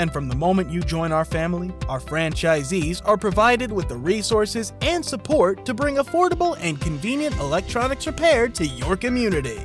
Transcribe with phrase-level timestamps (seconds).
[0.00, 4.72] and from the moment you join our family, our franchisees are provided with the resources
[4.80, 9.60] and support to bring affordable and convenient electronics repair to your community.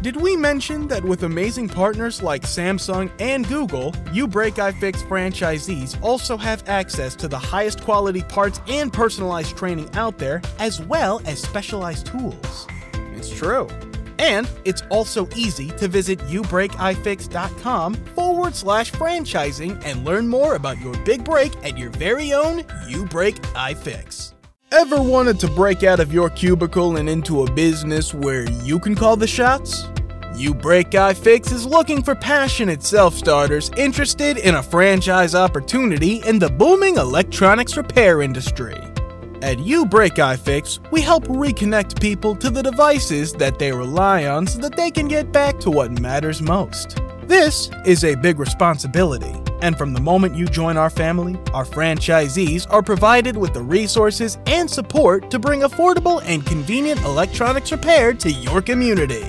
[0.00, 5.00] Did we mention that with amazing partners like Samsung and Google, You Break I Fix
[5.04, 10.80] franchisees also have access to the highest quality parts and personalized training out there, as
[10.80, 12.66] well as specialized tools?
[13.14, 13.68] It's true.
[14.22, 20.94] And it's also easy to visit youbreakifix.com forward slash franchising and learn more about your
[21.04, 24.34] big break at your very own You Break iFix.
[24.70, 28.94] Ever wanted to break out of your cubicle and into a business where you can
[28.94, 29.86] call the shots?
[30.36, 36.38] You Break iFix is looking for passionate self starters interested in a franchise opportunity in
[36.38, 38.91] the booming electronics repair industry.
[39.42, 44.46] At You Break iFix, we help reconnect people to the devices that they rely on
[44.46, 47.00] so that they can get back to what matters most.
[47.24, 52.68] This is a big responsibility, and from the moment you join our family, our franchisees
[52.70, 58.30] are provided with the resources and support to bring affordable and convenient electronics repair to
[58.30, 59.24] your community.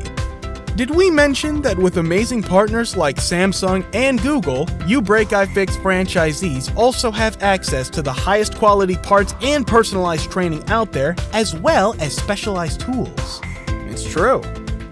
[0.75, 6.75] Did we mention that with amazing partners like Samsung and Google, You Break iFix franchisees
[6.75, 11.95] also have access to the highest quality parts and personalized training out there, as well
[11.99, 13.39] as specialized tools?
[13.88, 14.41] It's true.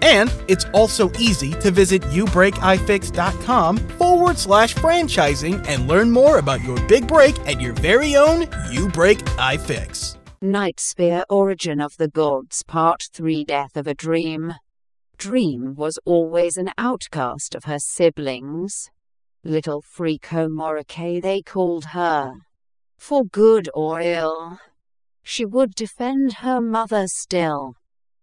[0.02, 6.80] And it's also easy to visit youbreakifix.com forward slash franchising and learn more about your
[6.86, 10.16] big break at your very own You Break iFix.
[10.40, 14.54] Knightsphere Origin of the Gods Part 3 Death of a Dream.
[15.22, 18.90] Dream was always an outcast of her siblings.
[19.44, 22.32] Little Freako Morike they called her.
[22.98, 24.58] For good or ill,
[25.22, 27.74] she would defend her mother still.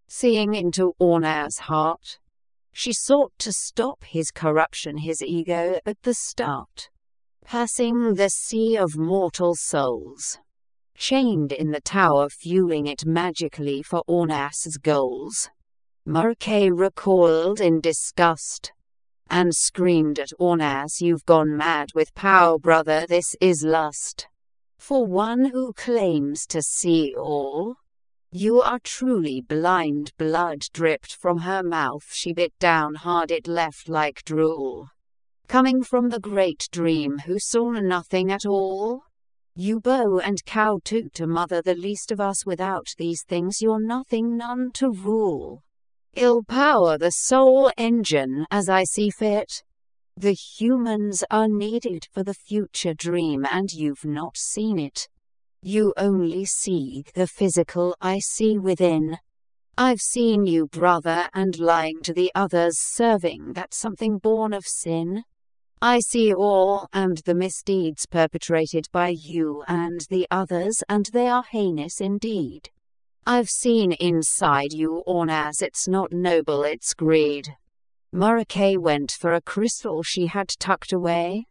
[0.08, 2.18] Seeing into Orna's heart,
[2.70, 6.90] she sought to stop his corruption, his ego at the start.
[7.46, 10.38] Passing the sea of mortal souls.
[10.98, 15.48] Chained in the tower, fueling it magically for Ornas's goals.
[16.10, 18.72] Morike recoiled in disgust
[19.28, 24.26] and screamed at Ornas, You've gone mad with power, brother, this is lust.
[24.76, 27.76] For one who claims to see all,
[28.32, 30.10] you are truly blind.
[30.18, 34.88] Blood dripped from her mouth, she bit down hard, it left like drool.
[35.46, 39.04] Coming from the great dream who saw nothing at all?
[39.54, 43.80] You bow and cow toot to mother, the least of us without these things, you're
[43.80, 45.62] nothing, none to rule.
[46.16, 49.62] Ill power the soul engine as I see fit.
[50.16, 55.08] The humans are needed for the future dream, and you've not seen it.
[55.62, 59.18] You only see the physical I see within.
[59.78, 65.22] I've seen you, brother, and lying to the others, serving that something born of sin.
[65.80, 71.44] I see all and the misdeeds perpetrated by you and the others, and they are
[71.50, 72.68] heinous indeed.
[73.26, 77.48] I've seen inside you, Ornas, it's not noble, it's greed.
[78.14, 81.46] Morike went for a crystal she had tucked away.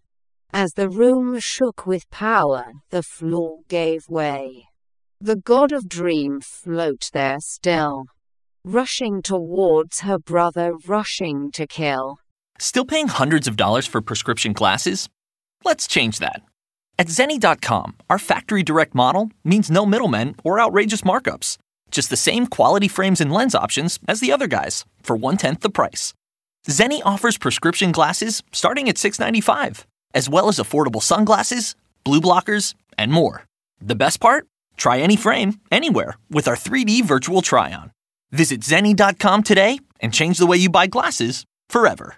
[0.52, 4.66] As the room shook with power, the floor gave way.
[5.22, 8.06] The god of dream float there still,
[8.64, 12.18] rushing towards her brother, rushing to kill.
[12.58, 15.08] Still paying hundreds of dollars for prescription glasses?
[15.64, 16.42] Let's change that.
[17.00, 21.58] At Zenni.com, our factory direct model means no middlemen or outrageous markups.
[21.92, 25.62] Just the same quality frames and lens options as the other guys for one tenth
[25.62, 26.14] the price.
[26.68, 31.74] Zenni offers prescription glasses starting at $6.95, as well as affordable sunglasses,
[32.04, 33.46] blue blockers, and more.
[33.80, 34.46] The best part?
[34.76, 37.92] Try any frame, anywhere, with our 3D virtual try on.
[38.32, 42.18] Visit Zenni.com today and change the way you buy glasses forever.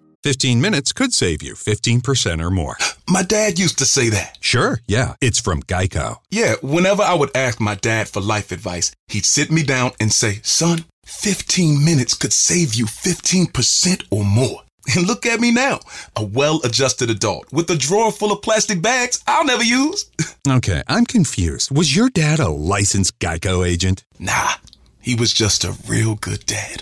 [0.23, 2.77] 15 minutes could save you 15% or more.
[3.09, 4.37] My dad used to say that.
[4.39, 5.15] Sure, yeah.
[5.19, 6.17] It's from Geico.
[6.29, 10.13] Yeah, whenever I would ask my dad for life advice, he'd sit me down and
[10.13, 14.61] say, Son, 15 minutes could save you 15% or more.
[14.95, 15.79] And look at me now,
[16.15, 20.09] a well adjusted adult with a drawer full of plastic bags I'll never use.
[20.49, 21.69] Okay, I'm confused.
[21.69, 24.03] Was your dad a licensed Geico agent?
[24.17, 24.53] Nah,
[24.99, 26.81] he was just a real good dad.